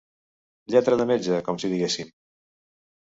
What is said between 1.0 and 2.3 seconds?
de metge, com si diguéssim.